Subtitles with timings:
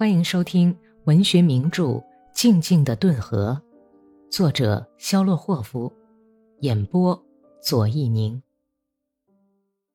[0.00, 0.74] 欢迎收听
[1.04, 1.84] 文学名著
[2.32, 3.60] 《静静的顿河》，
[4.34, 5.92] 作者肖洛霍夫，
[6.60, 7.22] 演播
[7.60, 8.42] 左一宁。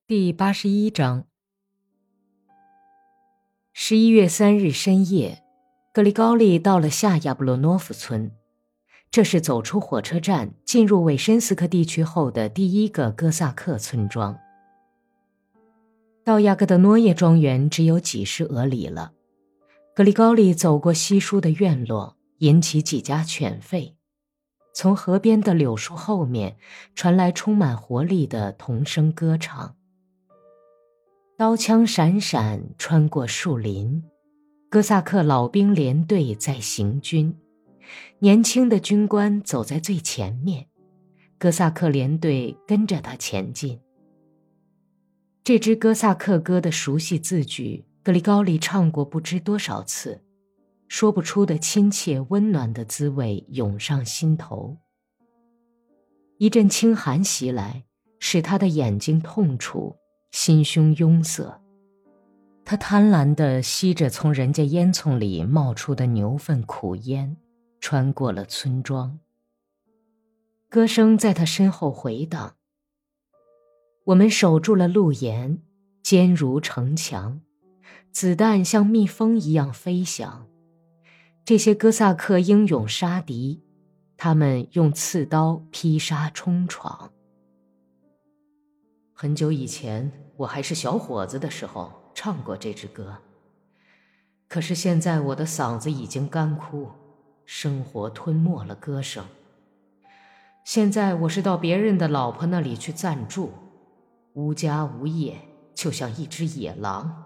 [0.06, 1.26] 第八十一章。
[3.74, 5.42] 十一月三日深夜，
[5.92, 8.32] 格里高利到了下亚布罗诺夫村，
[9.10, 14.38] 这是走出火车站进入韦申斯克地区后的第一个哥萨克村庄。
[16.24, 19.14] 到亚格德诺耶庄园只有几十俄里了。
[19.96, 23.94] 格里高利走过稀疏的院落，引起几家犬吠。
[24.74, 26.58] 从河边的柳树后面
[26.96, 29.78] 传来充满活力的童声歌唱。
[31.38, 34.04] 刀枪闪闪穿过树林，
[34.70, 37.34] 哥萨克老兵连队在行军，
[38.20, 40.68] 年轻的军官走在最前面，
[41.40, 43.80] 哥萨克连队跟着他前进。
[45.42, 47.86] 这支哥萨克歌的熟悉字句。
[48.06, 50.22] 格里高利唱过不知多少次，
[50.88, 54.78] 说不出的亲切温暖的滋味涌上心头。
[56.38, 57.84] 一阵清寒袭来，
[58.20, 59.96] 使他的眼睛痛楚，
[60.30, 61.60] 心胸壅塞。
[62.64, 67.36] 他贪婪地吸着从人家烟囱里冒出的牛粪苦烟，
[67.80, 69.20] 穿过了村庄。
[70.70, 72.54] 歌声在他身后回荡。
[74.04, 75.60] 我们守住了路沿，
[76.04, 77.42] 坚如城墙。
[78.16, 80.48] 子弹像蜜蜂一样飞翔，
[81.44, 83.62] 这些哥萨克英勇杀敌，
[84.16, 87.12] 他们用刺刀劈杀冲闯。
[89.12, 93.18] 很久以前，我还是小伙子的时候唱过这支歌。
[94.48, 96.88] 可是现在我的嗓子已经干枯，
[97.44, 99.26] 生活吞没了歌声。
[100.64, 103.52] 现在我是到别人的老婆那里去暂住，
[104.32, 105.38] 无家无业，
[105.74, 107.25] 就像一只野狼。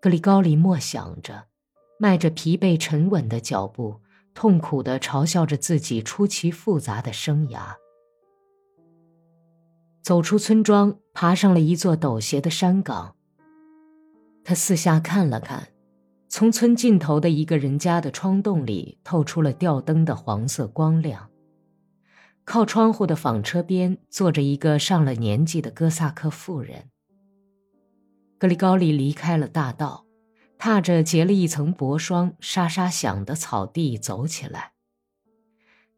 [0.00, 1.44] 格里高利默想着，
[1.98, 4.00] 迈着疲惫沉稳的脚步，
[4.32, 7.74] 痛苦地嘲笑着自己出奇复杂的生涯。
[10.02, 13.14] 走出村庄，爬上了一座陡斜的山岗。
[14.42, 15.68] 他四下看了看，
[16.28, 21.28] 从村尽头的一个人家的窗洞里透出了吊灯的黄色光亮。
[22.46, 26.88] 靠窗户的纺车边坐着一个上了年纪的哥萨克妇人。
[28.40, 30.06] 格里高利离开了大道，
[30.56, 34.72] 踏着结了一层薄霜、沙沙响的草地走起来。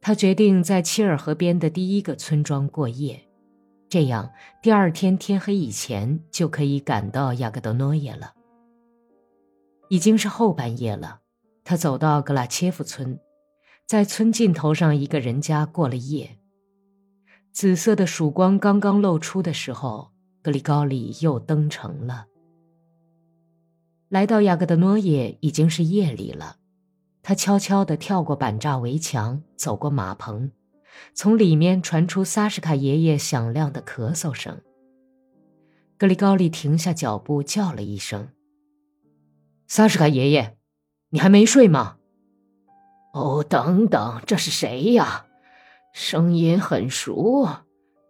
[0.00, 3.28] 他决定在切尔河边的第一个村庄过夜，
[3.88, 4.28] 这样
[4.60, 8.32] 第二天天黑以前就可以赶到亚格德诺耶了。
[9.88, 11.20] 已经是后半夜了，
[11.62, 13.20] 他走到格拉切夫村，
[13.86, 16.38] 在村尽头上一个人家过了夜。
[17.52, 20.10] 紫色的曙光刚刚露出的时候，
[20.42, 22.26] 格里高利又登城了。
[24.12, 26.56] 来到雅各德诺耶已经是夜里了，
[27.22, 30.50] 他悄悄地跳过板栅围墙，走过马棚，
[31.14, 34.60] 从里面传出萨什卡爷爷响亮的咳嗽声。
[35.96, 38.28] 格里高利停下脚步，叫了一声
[39.66, 40.58] ：“萨什卡爷爷，
[41.08, 41.96] 你还没睡吗
[43.14, 45.24] ？”“哦，等等，这是谁呀？
[45.94, 47.48] 声音很熟，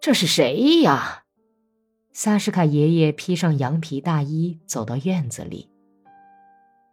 [0.00, 1.22] 这是谁呀？”
[2.12, 5.68] 萨什卡爷爷披上羊皮大衣，走到院子里。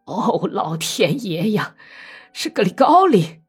[0.09, 1.75] 哦，老天爷呀，
[2.33, 3.41] 是格里高利！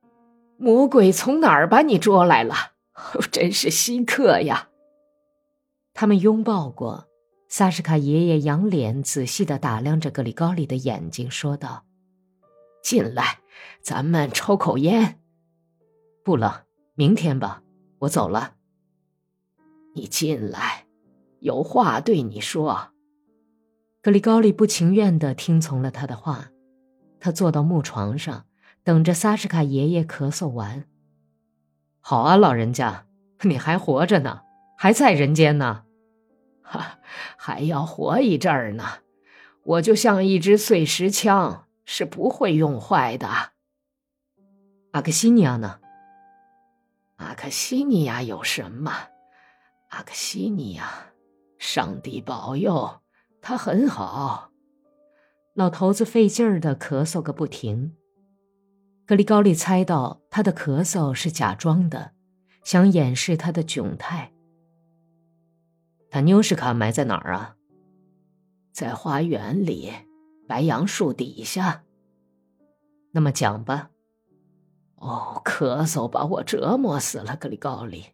[0.59, 2.55] 魔鬼从哪儿把你捉来了？
[2.93, 4.69] 哦真是稀客呀！
[5.95, 7.09] 他们拥抱过，
[7.49, 11.85] 萨什卡爷爷仰脸仔细的打量着格里高利的眼睛，说道
[12.85, 13.39] ：“进来，
[13.83, 15.19] 咱们抽口烟。
[16.23, 17.63] 不了，明天吧。
[18.01, 18.53] 我走了。
[19.95, 20.87] 你进来，
[21.41, 22.89] 有话对你说。”
[24.03, 26.49] 格里高利不情愿地听从了他的话，
[27.19, 28.47] 他坐到木床上，
[28.83, 30.87] 等着萨什卡爷爷咳嗽完。
[32.01, 33.05] 好啊，老人家，
[33.43, 34.41] 你还活着呢，
[34.79, 35.85] 还在人间呢，
[36.63, 36.99] 哈，
[37.37, 38.85] 还要活一阵儿呢。
[39.65, 43.29] 我就像一支碎石枪，是不会用坏的。
[44.93, 45.79] 阿克西尼亚呢？
[47.17, 48.91] 阿克西尼亚有什么？
[49.91, 51.13] 阿克西尼亚，
[51.59, 53.00] 上帝保佑。
[53.41, 54.51] 他很好，
[55.55, 57.95] 老头子费劲儿的咳嗽个不停。
[59.07, 62.13] 格里高利猜到他的咳嗽是假装的，
[62.63, 64.33] 想掩饰他的窘态。
[66.11, 67.57] 他妞什卡埋在哪儿啊？
[68.73, 69.93] 在花园里，
[70.47, 71.85] 白杨树底下。
[73.13, 73.91] 那么讲吧。
[74.97, 78.07] 哦，咳嗽把我折磨死了，格里高利，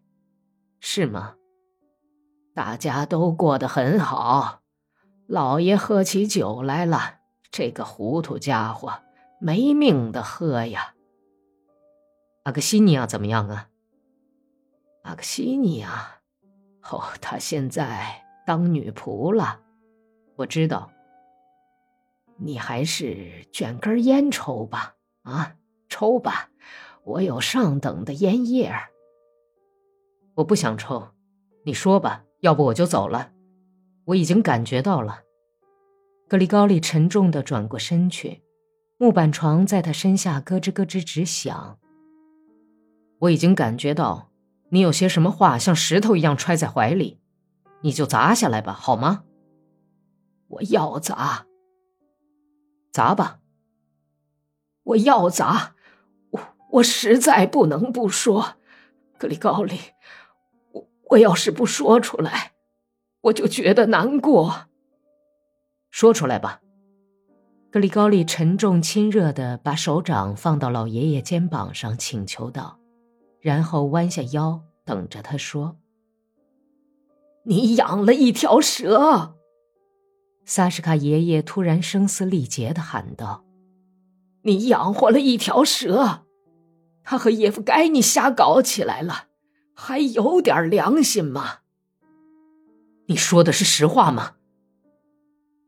[0.81, 1.34] 是吗？
[2.55, 4.62] 大家都过得很好。
[5.28, 7.19] 老爷喝起酒来了，
[7.50, 9.00] 这个糊涂家伙
[9.40, 10.94] 没命的喝呀。
[12.44, 13.69] 阿克西尼亚怎么样啊？
[15.02, 16.20] 阿克西尼亚，
[16.90, 19.61] 哦，她现在当女仆了。
[20.37, 20.90] 我知道。
[22.38, 25.56] 你还是卷根烟抽吧，啊，
[25.88, 26.50] 抽吧，
[27.02, 28.73] 我有上等的烟叶。
[30.34, 31.08] 我不想抽，
[31.64, 33.32] 你说吧，要不我就走了。
[34.06, 35.20] 我已经感觉到了。
[36.29, 38.43] 格里高利沉重的转过身去，
[38.99, 41.79] 木板床在他身下咯吱咯吱直响。
[43.20, 44.31] 我已经感觉到，
[44.70, 47.20] 你有些什么话像石头一样揣在怀里，
[47.82, 49.25] 你就砸下来吧，好吗？
[50.49, 51.47] 我要砸。
[52.93, 53.41] 砸吧！
[54.82, 55.75] 我要砸！
[56.31, 56.41] 我
[56.73, 58.55] 我实在不能不说，
[59.19, 59.79] 格里高利，
[60.73, 62.52] 我我要是不说出来，
[63.26, 64.67] 我就觉得难过。
[65.90, 66.61] 说出来吧！
[67.70, 72.78] 格里高利沉重亲热的把手掌放到老爷爷肩膀上，请求道，
[73.40, 75.76] 然后弯下腰等着他说
[77.44, 79.34] ：“你养了一条蛇。”
[80.46, 83.44] 萨什卡爷爷突然声嘶力竭的喊道
[84.43, 86.26] ：“你养活了一条蛇，
[87.02, 89.25] 他和叶夫该你瞎搞起来了，
[89.75, 91.58] 还有点良心吗？
[93.06, 94.35] 你说的是实话吗？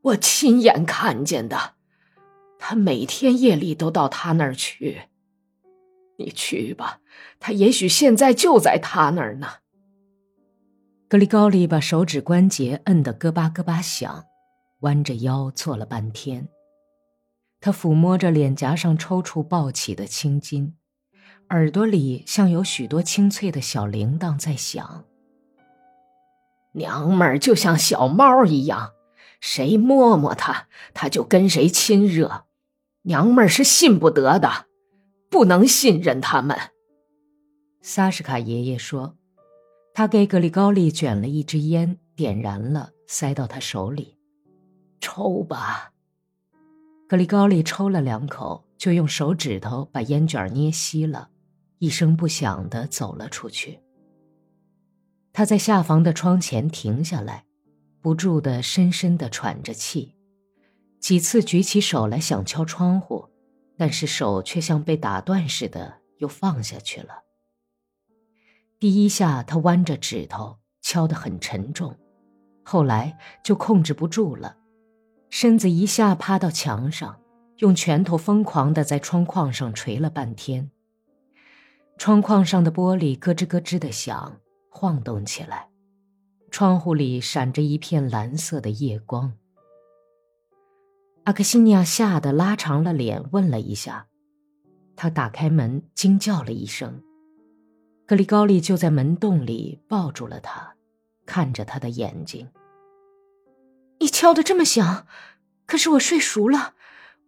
[0.03, 1.75] 我亲眼看见的，
[2.59, 5.03] 他每天夜里都到他那儿去。
[6.17, 7.01] 你去吧，
[7.39, 9.49] 他也许现在就在他那儿呢。”
[11.09, 14.25] 格里高利把手指关节摁得咯巴咯巴响。
[14.81, 16.49] 弯着腰坐了半天，
[17.61, 20.73] 他抚摸着脸颊上抽搐暴起的青筋，
[21.49, 25.05] 耳朵里像有许多清脆的小铃铛在响。
[26.79, 28.93] 娘们儿就像小猫一样，
[29.41, 32.47] 谁摸摸它，它就跟谁亲热。
[33.03, 34.67] 娘们儿是信不得的，
[35.31, 36.57] 不能信任他们。
[37.83, 39.17] 萨什卡爷爷说，
[39.95, 44.17] 他给格里高利卷了一支烟，点燃了，塞到他手里。
[45.01, 45.93] 抽吧，
[47.09, 51.31] 格里高利抽了两口，就用手指头把烟卷捏熄了，
[51.79, 53.81] 一声不响的走了出去。
[55.39, 57.45] 他在下房的窗前停下来，
[58.01, 60.17] 不住的深深的喘着气，
[60.99, 63.29] 几次举起手来想敲窗户，
[63.77, 67.23] 但是手却像被打断似的又放下去了。
[68.81, 71.97] 第一下他弯着指头敲得很沉重，
[72.65, 74.57] 后来就控制不住了。
[75.31, 77.21] 身子一下趴到墙上，
[77.59, 80.73] 用拳头疯狂地在窗框上捶了半天。
[81.97, 85.69] 窗框上的玻璃咯吱咯吱地响，晃动起来。
[86.51, 89.33] 窗户里闪着一片蓝色的夜光。
[91.25, 94.07] 阿克西尼亚吓得拉长了脸，问了一下。
[94.97, 97.03] 他打开门，惊叫了一声。
[98.07, 100.75] 格里高利就在门洞里抱住了他，
[101.27, 102.51] 看着他的眼睛。
[104.01, 105.07] 你敲的这么响，
[105.67, 106.75] 可是我睡熟了，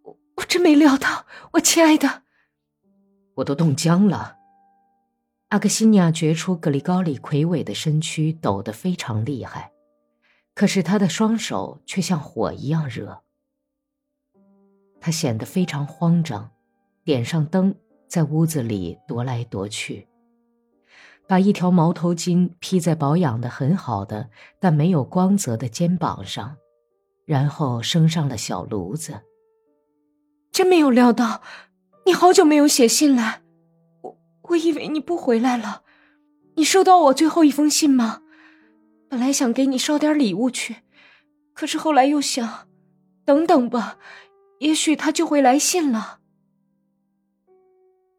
[0.02, 2.22] 我我真没料到，我亲爱的，
[3.34, 4.38] 我都冻僵了。
[5.50, 9.72] 阿克西尼亚觉出格里高里魁伟的身躯抖得非常厉害，
[10.54, 13.20] 可是他的双手却像火一样热。
[15.00, 16.52] 他显得非常慌张，
[17.02, 17.74] 点上灯，
[18.06, 20.06] 在屋子里踱来踱去。
[21.26, 24.30] 把一条毛头巾披在保养的很好的
[24.60, 26.56] 但没有光泽的肩膀上，
[27.24, 29.22] 然后升上了小炉子。
[30.52, 31.42] 真没有料到，
[32.06, 33.42] 你好久没有写信来，
[34.50, 35.82] 我以为你不回来了。
[36.56, 38.22] 你收到我最后一封信吗？
[39.08, 40.76] 本来想给你捎点礼物去，
[41.52, 42.68] 可是后来又想，
[43.24, 43.98] 等等吧，
[44.60, 46.20] 也许他就会来信了。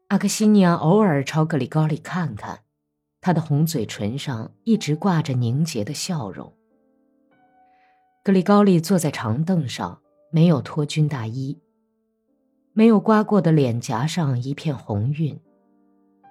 [0.08, 2.60] 阿克西尼亚偶尔朝格里高利看看。
[3.24, 6.52] 他的红嘴唇上一直挂着凝结的笑容。
[8.24, 11.56] 格里高利坐在长凳上，没有脱军大衣，
[12.72, 15.40] 没有刮过的脸颊上一片红晕，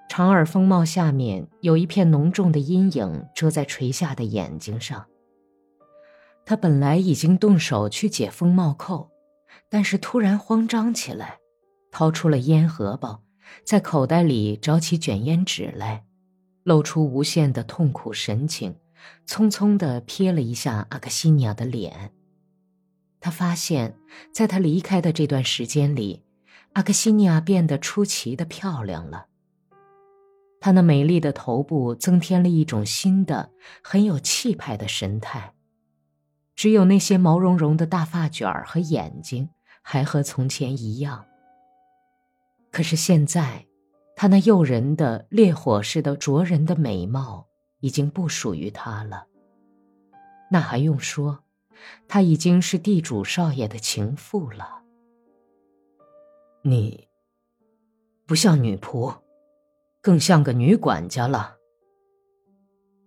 [0.08, 5.06] 长耳风帽下面有一片浓重的阴影遮在垂下的眼睛上。
[6.44, 9.10] 他本来已经动手去解风帽扣，
[9.70, 11.38] 但是突然慌张起来，
[11.90, 13.22] 掏出了烟盒包，
[13.64, 16.04] 在口袋里找起卷烟纸来。
[16.64, 18.76] 露出无限的痛苦神情，
[19.26, 22.12] 匆匆地瞥了一下阿克西尼亚的脸。
[23.18, 23.96] 他发现，
[24.32, 26.22] 在他离开的这段时间里，
[26.74, 29.26] 阿克西尼亚变得出奇的漂亮了。
[30.62, 33.50] 她那美丽的头部增添了一种新的、
[33.82, 35.54] 很有气派的神态，
[36.54, 39.50] 只有那些毛茸茸的大发卷儿和眼睛
[39.82, 41.24] 还和从前一样。
[42.70, 43.66] 可是现在，
[44.14, 47.48] 他那诱人的烈火似的灼人的美貌
[47.80, 49.26] 已经不属于他了。
[50.48, 51.40] 那还用说，
[52.06, 54.84] 他已经是地主少爷的情妇了。
[56.62, 57.08] 你
[58.26, 59.21] 不像女仆，
[60.02, 61.56] 更像个女管家了。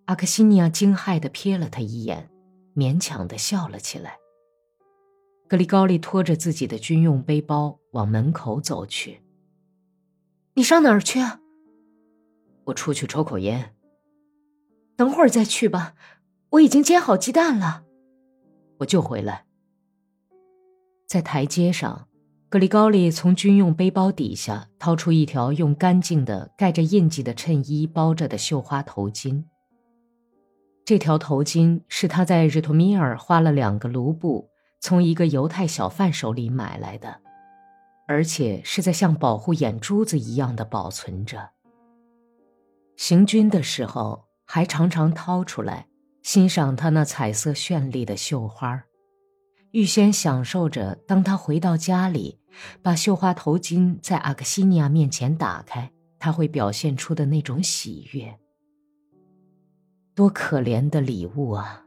[0.05, 2.29] 阿克西尼亚惊骇的瞥了他一眼，
[2.73, 4.17] 勉强的笑了起来。
[5.47, 9.21] 格里高利拖着自己的军用背包往门口走去。
[10.53, 11.41] 你上哪儿去啊？
[12.63, 13.75] 我出去抽口烟。
[14.95, 15.95] 等会儿再去吧，
[16.51, 17.83] 我已经煎好鸡蛋了。
[18.79, 19.45] 我就回来。
[21.05, 22.07] 在台阶上，
[22.55, 29.43] 格里高利从军用背包底下掏出一条用干净的盖着印记的衬衣包着的绣花头巾。
[30.85, 37.19] 这条头巾是他在日托米尔花了两个卢布从一个犹太小贩手里买来的。
[38.07, 41.49] 而且是在像保护眼珠子一样的保存着。
[42.95, 45.87] 行军的时候，还常常掏出来
[46.23, 48.85] 欣赏他那彩色绚丽的绣花儿，
[49.75, 52.39] 预先享受着当他回到家里，
[52.81, 58.39] 把绣花头巾在阿克西尼亚面前打开，他会表现出的那种喜悦。
[60.15, 61.83] 多可怜的礼物啊！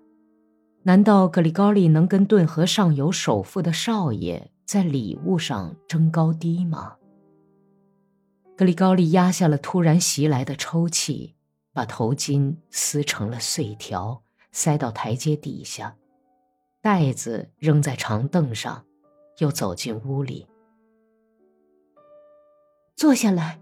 [0.82, 4.52] 难道格里高利能跟顿河上游首富的少爷？
[4.66, 6.96] 在礼物上争高低吗？
[8.54, 11.36] 格里高利压下了突然袭来的抽泣，
[11.72, 15.96] 把头巾撕成了碎条，塞到台阶底下，
[16.80, 18.84] 袋子扔在长凳上，
[19.38, 20.46] 又走进屋里。
[22.94, 23.60] 坐下来，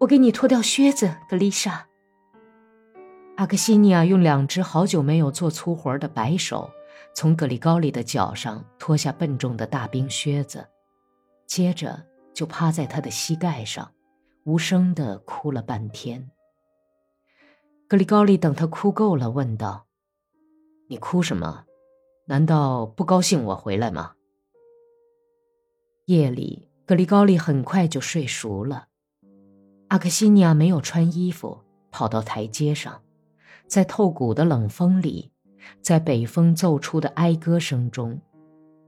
[0.00, 1.86] 我给你脱掉靴子，格丽莎。
[3.36, 6.70] 阿克西尼亚用两只好久没有做粗活的白手。
[7.16, 10.66] 从格里高利的脚上脱下笨重的大冰靴子，
[11.46, 13.92] 接着就趴在他的膝盖上，
[14.44, 16.28] 无声的哭了半天。
[17.86, 19.86] 格里高利等他哭够了，问道
[20.90, 21.64] ：“你哭什么？
[22.26, 24.14] 难道不高兴我回来吗？”
[26.06, 28.88] 夜里，格里高利很快就睡熟了。
[29.88, 33.02] 阿克西尼亚没有穿衣服，跑到台阶上，
[33.66, 35.30] 在透骨的冷风里。
[35.80, 38.20] 在北风奏出的哀歌声中，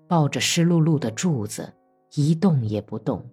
[0.07, 1.73] 抱着湿漉漉的柱子，
[2.13, 3.27] 一动也不动，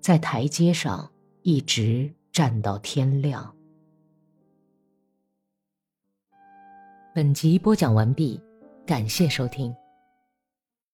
[0.00, 1.10] 在台阶上
[1.42, 3.52] 一直站到天亮。
[7.12, 8.40] 本集播讲完毕，
[8.88, 9.76] 感谢收听。